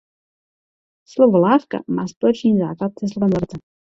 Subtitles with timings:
[1.07, 3.57] Slovo lávka má společný základ se slovem lavice.